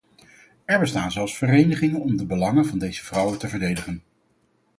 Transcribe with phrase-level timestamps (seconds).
[0.65, 4.03] Er bestaan zelfs verenigingen om de belangen van deze vrouwen te verdedigen!